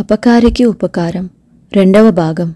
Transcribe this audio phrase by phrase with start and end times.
[0.00, 1.30] అపకారికి ఉపకారం.
[1.72, 2.54] రెండవ భాగం.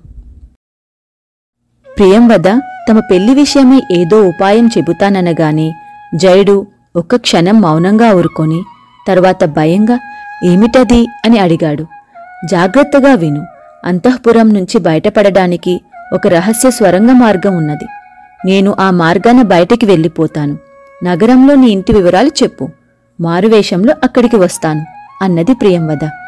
[1.96, 2.60] ప్రియంవద
[2.90, 5.74] తమ పెళ్ళి విషయమై ఏదో ఉపాయం చెబుతాననగానే
[6.14, 6.66] జయుడు
[6.96, 8.62] ఒక్క క్షణం మౌనంగా ఊరుకొని
[9.08, 9.98] తర్వాత భయంగా
[10.44, 11.06] ఏమిటది?
[11.24, 11.86] అని అడిగాడు.
[12.50, 13.46] జాగ్రత్తగా విను.
[13.84, 15.80] అంతఃపురం నుంచి బయటపడడానికి
[16.14, 17.86] ఒక రహస్య స్వరంగ మార్గం ఉన్నది.
[18.46, 20.58] నేను ఆ మార్గాన బయటికి వెళ్ళిపోతాను.
[21.04, 22.68] నగరంలో నీ ఇంటి వివరాలు చెప్పు.
[23.20, 24.86] మారువేషంలో అక్కడికి వస్తాను
[25.22, 26.23] అన్నది ప్రియంవద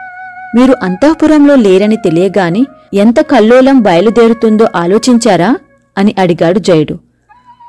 [0.56, 5.56] మీరు అంతఃపురంలో లేరని తెలియగాని ఎంత కల్లోలం బయలుదేరుతుందో ఆలోచించారా?
[5.98, 6.98] అని అడిగాడు జయుడు.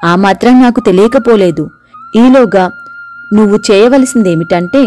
[0.06, 1.70] ఆ మాత్రం నాకు తెలియకపోలేదు.
[2.16, 2.72] ఈలోగా
[3.34, 4.80] నువ్వు చేయవలసిందేమిటంటే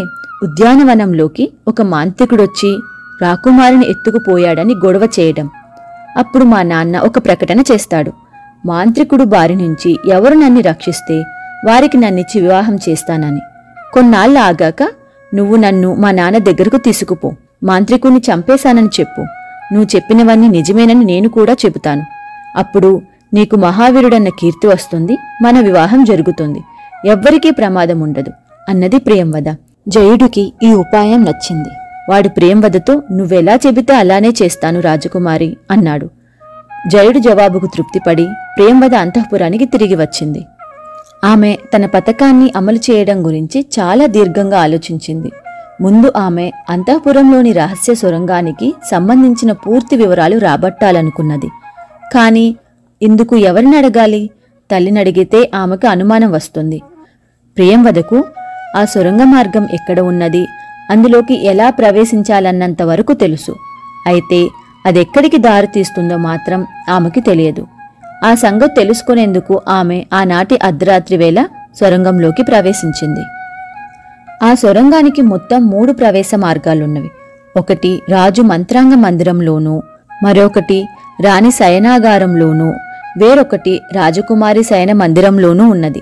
[0.43, 2.79] ఉద్యానవనంలోకి ఒక మాంత్రికుడొచ్చి
[3.21, 5.49] రాకుమారిని ఎత్తుకుపోయాడని గొడవ చేయడం.
[6.17, 8.11] అప్పుడు మా నాన్న ఒక ప్రకటన చేస్తాడు.
[8.65, 11.23] మాంత్రికుడు బారి నుంచి ఎవరు నన్ను రక్షిస్తే
[11.67, 13.39] వారికి నన్నిచ్చి వివాహం చేస్తానని.
[13.93, 14.83] కొన్నాళ్ళు ఆగాక
[15.35, 17.33] నువ్వు నన్ను మా నాన్న దగ్గరకు తీసుకుపో.
[17.63, 19.21] మాంత్రికుణ్ణి చంపేశానని చెప్పు.
[19.73, 22.03] నువ్వు చెప్పినవన్నీ నిజమేనని నేను కూడా చెబుతాను.
[22.57, 23.01] అప్పుడు
[23.33, 26.59] నీకు మహావీరుడన్న కీర్తి వస్తుంది మన వివాహం జరుగుతుంది.
[27.05, 28.31] ఎవ్వరికీ ప్రమాదం ఉండదు.
[28.69, 29.53] అన్నది ప్రియంవద
[29.87, 31.69] జయుడికి ఈ ఉపాయం నచ్చింది.
[32.09, 36.09] వాడు ప్రియంవదతో నువ్వెలా చెబితే అలానే చేస్తాను రాజకుమారి అన్నాడు.
[36.87, 40.45] జయుడు జవాబుకు తృప్తిపడి ప్రియంవద అంతఃపురానికి తిరిగి వచ్చింది.
[41.23, 45.31] ఆమె తన పథకాన్ని అమలు చేయడం గురించి చాలా దీర్ఘంగా ఆలోచించింది.
[45.81, 51.49] ముందు ఆమె అంతఃపురంలోని రహస్య సొరంగానికి సంబంధించిన పూర్తి వివరాలు రాబట్టాలనుకున్నది.
[52.13, 52.55] కాని
[53.01, 54.29] ఇందుకు ఎవరిని అడగాలి?
[54.71, 56.81] తల్లినడిగితే ఆమెకు అనుమానం వస్తుంది.
[57.57, 58.23] ప్రియంవదకు
[58.75, 60.45] ఆ సొరంగ మార్గం ఎక్కడ ఉన్నది?
[60.91, 63.55] అందులోకి ఎలా ప్రవేశించాలన్నంత వరకు తెలుసు.
[64.07, 64.47] అయితే
[64.85, 67.67] అదెక్కడికి దారితీస్తుందో మాత్రం ఆమెకి తెలియదు.
[68.23, 71.47] ఆ సంగతి తెలుసుకునేందుకు ఆమె ఆనాటి అర్ధరాత్రి వేళ
[71.81, 73.40] సొరంగంలోకి ప్రవేశించింది.
[74.43, 77.09] ఆ సొరంగానికి మొత్తం మూడు ప్రవేశ మార్గాలున్నవి.
[77.57, 79.81] ఒకటి రాజు మంత్రాంగ మందిరంలోనూ
[80.23, 80.85] మరొకటి
[81.23, 82.73] రాణి శయనాగారంలోనూ
[83.17, 86.01] వేరొకటి రాజకుమారి శయన మందిరంలోనూ ఉన్నది.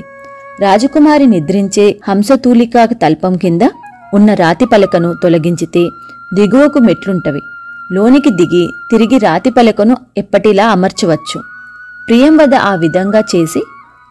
[0.62, 3.62] రాజకుమారి నిద్రించే హంసతూలికా తల్పం కింద
[4.14, 5.90] ఉన్న రాతి పలకను తొలగించితే
[6.34, 7.42] దిగువకు మెట్లుంటవి.
[7.92, 11.42] లోనికి దిగి తిరిగి రాతి పలకను ఎప్పటిలా అమర్చవచ్చు.
[12.08, 13.64] ప్రియంవద ఆ విధంగా చేసి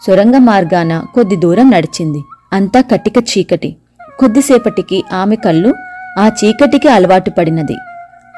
[0.07, 2.23] సొరంగ మార్గాన కొద్ది దూరం నడిచింది.
[2.53, 3.77] అంతా కటిక చీకటి.
[4.21, 5.75] కొద్దిసేపటికి ఆమె కళ్ళు
[6.19, 7.77] ఆ చీకటికి అలవాటు పడినది.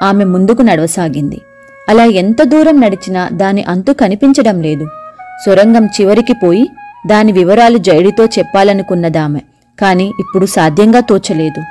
[0.03, 1.41] ఆమె ముందుకు నడవసాగింది.
[1.89, 4.87] అలా ఎంత దూరం నడిచినా దాని అంతు కనిపించడం లేదు.
[5.45, 6.67] సొరంగం చివరికి పోయి
[7.07, 9.39] దాని వివరాలు జైడితో చెప్పాలనుకున్నదామె.
[9.81, 11.61] కాని ఇప్పుడు సాధ్యంగా తోచలేదు.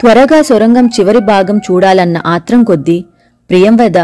[0.00, 3.04] త్వరగా సొరంగం చివరి భాగం చూడాలన్న ఆత్రం కొద్దీ
[3.50, 3.98] ప్రియంవద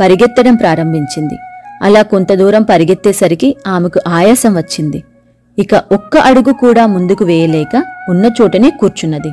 [0.00, 1.34] పరిగెత్తడం ప్రారంభించింది.
[1.82, 5.04] అలా కొంత దూరం పరిగెత్తేసరికి ఆమెకు ఆయాసం వచ్చింది.
[5.58, 9.32] ఇక ఒక్క అడుగు కూడా ముందుకు వేయలేక ఉన్న చోటనే కూర్చున్నది.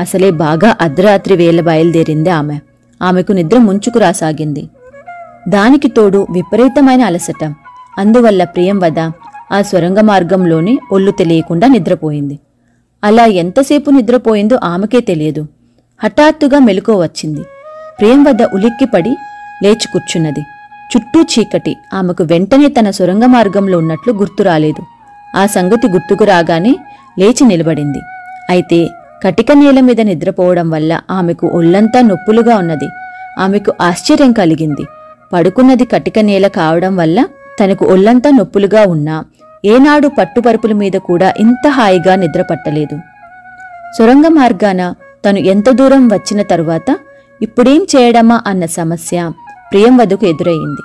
[0.00, 2.58] అసలే బాగా అర్ధరాత్రి వేళ బయలుదేరింది ఆమె.
[3.02, 4.68] ఆమెకు నిద్ర ముంచుకు రాసాగింది.
[5.48, 7.44] దానికి తోడు విపరీతమైన అలసట.
[7.98, 8.98] అందువల్ల ప్రియంవద
[9.52, 12.38] ఆ సొరంగ మార్గంలోనే ఒళ్ళు తెలియకుండా నిద్రపోయింది.
[13.04, 15.46] అలా ఎంతసేపు నిద్రపోయిందో ఆమెకే తెలియదు.
[16.04, 17.42] హఠాత్తుగా మెలకువ వచ్చింది.
[18.00, 19.10] ప్రియంవద ఉలిక్కిపడి
[19.62, 20.40] లేచి కూర్చున్నది.
[20.92, 21.76] చుట్టూ చీకటి.
[21.94, 24.91] ఆమెకు వెంటనే తన సొరంగ మార్గంలో ఉన్నట్లు గుర్తు రాలేదు.
[25.36, 26.76] ఆ సంగతి గుర్తుకు రాగానే
[27.18, 28.00] లేచి నిలబడింది.
[28.50, 28.88] అయితే
[29.24, 32.88] కటిక నేల మీద నిద్రపోవడం వల్ల ఆమెకు ఒళ్ళంతా నొప్పులుగా ఉన్నది.
[33.38, 34.84] ఆమెకు ఆశ్చర్యం కలిగింది.
[35.32, 37.26] పడుకున్నది కటిక నేల కావడం వల్ల
[37.60, 39.24] తనకు ఒళ్ళంతా నొప్పులుగా ఉన్నా
[39.64, 42.96] ఏనాడు పట్టుపరుపుల మీద కూడా ఇంత హాయిగా నిద్రపట్టలేదు.
[43.98, 44.94] సొరంగ మార్గాన
[45.26, 46.96] తను ఎంత దూరం వచ్చిన తరువాత
[47.42, 49.30] ఇప్పుడేం చేయడమా అన్న సమస్య
[49.72, 50.82] ప్రియంవదకు ఎదురయ్యింది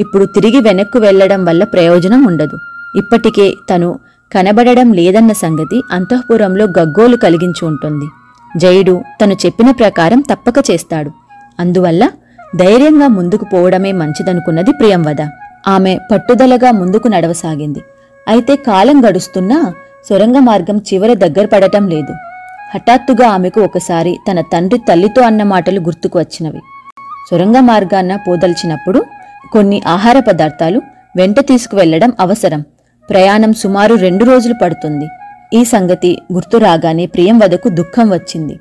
[0.00, 2.56] ఇప్పుడు తిరిగి వెనక్కు వెళ్ళడం వల్ల ప్రయోజనం ఉండదు.
[2.96, 3.98] ఇప్పటికే తను
[4.34, 8.06] కనబడడం లేదన్న సంగతి అంతఃపురంలో గగ్గోలు కలిగించి ఉంటుంది.
[8.56, 11.10] జయుడు తను చెప్పిన ప్రకారం తప్పక చేస్తాడు.
[11.60, 12.10] అందువల్ల
[12.56, 15.22] ధైర్యంగా ముందుకు పోవడమే మంచిదనుకున్నది ప్రియంవద.
[15.66, 17.80] ఆమె పట్టుదలగా ముందుకు నడవసాగింది.
[18.28, 19.74] అయితే కాలం గడుస్తున్నా
[20.08, 22.12] సొరంగ మార్గం చివర దగ్గర పడటం లేదు.
[22.74, 26.60] హఠాత్తుగా ఆమెకు ఒకసారి తన తండ్రి తల్లితో అన్న మాటలు గుర్తుకు వచ్చినవి.
[27.30, 29.04] సొరంగ మార్గాన పోదల్చినప్పుడు
[29.52, 30.82] కొన్ని ఆహార పదార్థాలు
[31.16, 32.64] వెంట తీసుకువెళ్ళడం అవసరం.
[33.10, 35.06] ప్రయాణం సుమారు రెండు రోజులు పడుతుంది.
[35.58, 38.54] ఈ సంగతి గుర్తు రాగానే ప్రియంవదకు దుఃఖం వచ్చింది.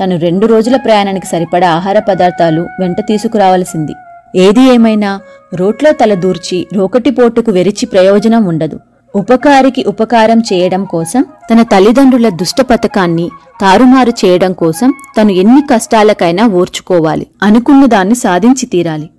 [0.00, 3.94] తను రెండు రోజుల ప్రయాణానికి సరిపడా ఆహార పదార్థాలు వెంట తీసుకురావలసింది.
[4.36, 5.10] ఏది ఏమైనా
[5.54, 8.78] రోట్లో తల దూర్చి రోకటిపోటుకు వెరిచి ప్రయోజనం ఉండదు.
[9.14, 13.26] ఉపకారికి ఉపకారం చేయడం కోసం తన తల్లిదండ్రుల దుష్ట పథకాన్ని
[13.60, 19.10] తారుమారు చేయడం కోసం తను ఎన్ని కష్టాలకైనా ఓర్చుకోవాలి అనుకున్న దాన్ని సాధించి తీరాలి.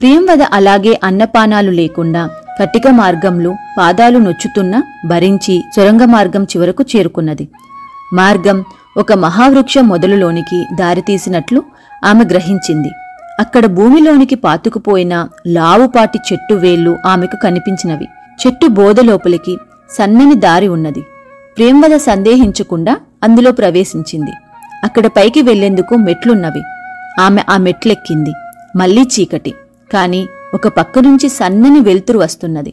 [0.00, 2.22] ప్రియంవద అలాగే అన్నపానాలు లేకుండా
[2.60, 7.48] కటిక మార్గంలో పాదాలు నొచ్చుతున్నా భరించి సొరంగ మార్గం చివరకు చేరుకున్నది.
[8.12, 8.64] మార్గం
[8.96, 11.62] ఒక మహావృక్షం మొదలులోనికి దారితీసినట్లు
[12.04, 12.88] ఆమె గ్రహించింది.
[13.40, 18.08] అక్కడ భూమిలోనికి పాతుకుపోయిన లావుపాటి చెట్టు వేళ్ళు ఆమెకు కనిపించినవి.
[18.46, 19.58] చెట్టు బోధలోపలికి
[19.90, 21.00] సన్నని దారి ఉన్నది.
[21.58, 24.30] ప్రేమవద సందేహించకుండా అందులో ప్రవేశించింది.
[24.84, 26.62] అక్కడ పైకి వెళ్ళేందుకు మెట్లున్నవి.
[27.20, 28.32] ఆమె ఆ మెట్లెక్కింది.
[28.76, 29.54] మళ్ళీ చీకటి.
[29.92, 32.72] కాని ఒక పక్క నుంచి సన్నని వెలుతురు వస్తున్నది.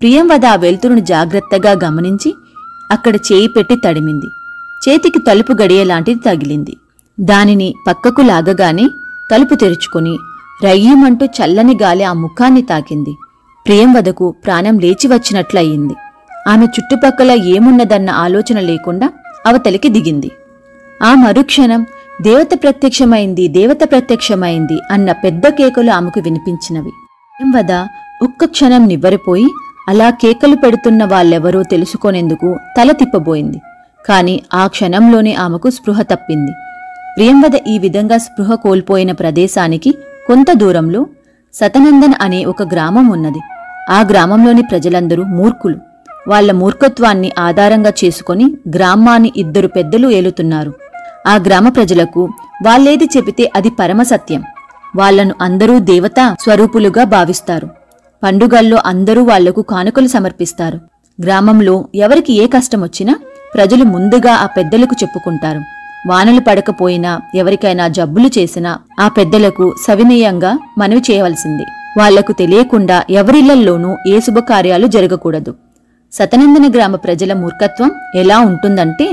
[0.00, 2.34] ప్రియంవద ఆ వెలుతురును జాగ్రత్తగా గమనించి
[2.90, 4.26] అక్కడ చేయి పెట్టి తడిమింది.
[4.88, 6.76] చేతికి తలుపు గడియలాంటిది తగిలింది.
[7.20, 8.88] దానిని పక్కకు లాగగానే
[9.32, 10.16] తలుపు తెరుచుకుని
[10.64, 13.14] రయ్యమంటూ చల్లని గాలి ఆ ముఖాన్ని తాకింది.
[13.66, 15.94] ప్రియంవదకు ప్రాణం లేచి వచ్చినట్లయింది.
[16.48, 19.10] ఆమె చుట్టుపక్కల ఏమున్నదన్న ఆలోచన లేకుండా
[19.46, 20.30] అవతలికి దిగింది.
[21.02, 21.86] ఆ మరుక్షణం
[22.22, 26.92] దేవత ప్రత్యక్షమైంది దేవత ప్రత్యక్షమైంది అన్న పెద్ద కేకలు ఆమెకు వినిపించినవి.
[27.48, 27.72] వద
[28.22, 29.46] ఒక్క క్షణం నివ్వరిపోయి
[29.88, 33.60] అలా కేకలు పెడుతున్న వాళ్ళెవరో తెలుసుకొనేందుకు తల తిప్పబోయింది.
[34.08, 36.52] కాని ఆ క్షణంలోనే ఆమెకు స్పృహ తప్పింది.
[37.16, 39.94] ప్రియంవద ఈ విధంగా స్పృహ కోల్పోయిన ప్రదేశానికి
[40.26, 41.06] కొంత దూరంలో
[41.54, 43.40] సతనందన్ అనే ఒక గ్రామం ఉన్నది.
[43.90, 45.78] ఆ గ్రామంలోని ప్రజలందరూ మూర్ఖులు.
[46.28, 50.72] వాళ్ళ మూర్ఖత్వాన్ని ఆధారంగా చేసుకొని గ్రామాన్ని ఇద్దరు పెద్దలు ఏలుతున్నారు.
[51.26, 52.28] ఆ గ్రామ ప్రజలకు
[52.66, 54.42] వాళ్ళేది చెబితే అది పరమసత్యం
[54.96, 57.68] వాళ్ళను అందరూ దేవతా స్వరూపులుగా భావిస్తారు.
[58.24, 60.80] పండుగల్లో అందరూ వాళ్ళకు కానుకలు సమర్పిస్తారు.
[61.24, 63.14] గ్రామంలో ఎవరికి ఏ కష్టమొచ్చినా
[63.54, 65.60] ప్రజలు ముందుగా ఆ పెద్దలకు చెప్పుకుంటారు.
[66.06, 71.64] వానలు పడకపోయినా ఎవరికైనా జబ్బులు చేసినా ఆ పెద్దలకు సవినయంగా మనవి చేయవలసింది.
[71.98, 75.54] వాళ్ళకు తెలియకుండా ఎవరిళ్ళల్లోనూ ఏ శుభకార్యాలు జరగకూడదు.
[76.12, 79.10] సతనందన గ్రామ ప్రజల మూర్ఖత్వం ఎలా ఉంటుందంటే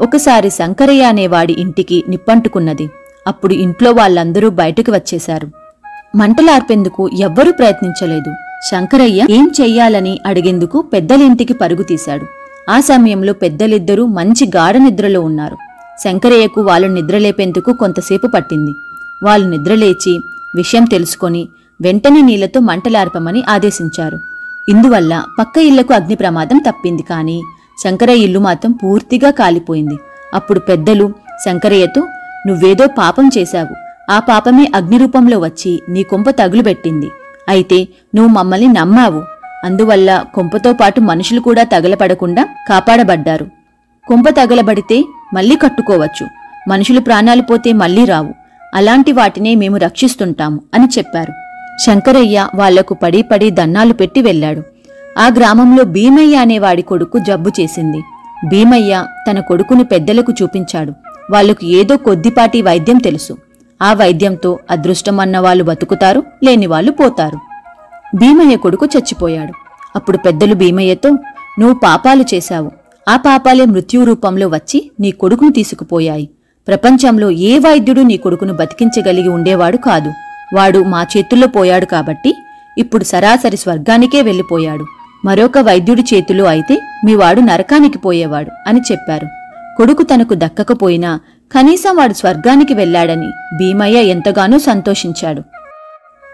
[0.00, 2.90] ఒకసారి శంకరయ్య అనేవాడి ఇంటికి నిప్పంటుకున్నది.
[3.26, 5.48] అప్పుడు ఇంట్లో వాళ్ళందరూ బయటకు వచ్చేశారు.
[6.16, 8.34] మంటలార్పేందుకు ఎవ్వరూ ప్రయత్నించలేదు.
[8.70, 12.26] శంకరయ్య ఏం చెయ్యాలని అడిగేందుకు పెద్దలింటికి పరుగు తీశాడు.
[12.70, 15.56] ఆ సమయంలో పెద్దలిద్దరూ మంచి గాఢ నిద్రలో ఉన్నారు.
[16.04, 18.72] శంకరయ్యకు వాళ్ళు నిద్రలేపేందుకు కొంతసేపు పట్టింది.
[19.22, 20.20] వాళ్ళు నిద్రలేచి
[20.56, 21.48] విషయం తెలుసుకొని
[21.80, 24.18] వెంటనే నీళ్ళతో మంటలార్పమని ఆదేశించారు.
[24.68, 27.42] ఇందువల్ల పక్క ఇళ్ళకు అగ్ని ప్రమాదం తప్పింది కానీ
[27.84, 29.96] శంకరయ్య ఇల్లు మాత్రం పూర్తిగా కాలిపోయింది.
[30.34, 31.12] అప్పుడు పెద్దలు
[31.44, 32.02] శంకరయ్యతో
[32.46, 33.74] నువ్వేదో పాపం చేశావు.
[34.12, 37.10] ఆ పాపమే అగ్ని రూపంలో వచ్చి నీ కొంప తగులుబెట్టింది.
[37.48, 39.22] అయితే నువ్వు మమ్మల్ని నమ్మావు.
[39.64, 43.44] అందువల్ల కొంపతో పాటు మనుషులు కూడా తగలపడకుండా కాపాడబడ్డారు.
[44.08, 45.04] కొంప తగలబడితే
[45.34, 46.26] మళ్ళీ కట్టుకోవచ్చు.
[46.68, 48.34] మనుషులు ప్రాణాలు పోతే మళ్ళీ రావు.
[48.74, 51.32] అలాంటి వాటినే మేము రక్షిస్తుంటాము అని చెప్పారు.
[51.84, 54.62] శంకరయ్య వాళ్ళకు పడి పడి దన్నాలు పెట్టి వెళ్ళాడు.
[55.18, 58.02] ఆ గ్రామంలో భీమయ్య అనేవాడి కొడుకు జబ్బు చేసింది.
[58.48, 60.92] భీమయ్య తన కొడుకును పెద్దలకు చూపించాడు.
[61.32, 63.36] వాళ్ళకు ఏదో కొద్దిపాటి వైద్యం తెలుసు.
[63.82, 67.38] ఆ వైద్యంతో అదృష్టమన్న వాళ్ళు బతుకుతారు లేని వాళ్ళు పోతారు.
[68.14, 69.52] భీమయ్య కొడుకు చచ్చిపోయాడు.
[69.96, 71.10] అప్పుడు పెద్దలు భీమయ్యతో
[71.58, 72.70] నువ్వు పాపాలు చేశావు.
[73.08, 76.28] ఆ పాపాలే మృత్యు రూపంలో వచ్చి నీ కొడుకును తీసుకుపోయాయి.
[76.68, 80.12] ప్రపంచంలో ఏ వైద్యుడు నీ కొడుకును బతికించగలిగి ఉండేవాడు కాదు.
[80.54, 82.34] వాడు మా చేతుల్లో పోయాడు కాబట్టి
[82.78, 84.86] ఇప్పుడు సరాసరి స్వర్గానికే వెళ్ళిపోయాడు.
[85.24, 89.45] మరొక వైద్యుడి చేతిలో అయితే మీ వాడు నరకానికి పోయేవాడు అని చెప్పారు.
[89.76, 91.20] కొడుకు తనకు దక్కకపోయినా
[91.52, 95.42] కనీసం వాడు స్వర్గానికి వెళ్ళాడని భీమయ్య ఎంతగానో సంతోషించాడు.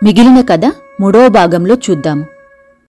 [0.04, 0.60] మిగిలిన కథ
[1.00, 2.24] మూడవ భాగంలో చూద్దాము.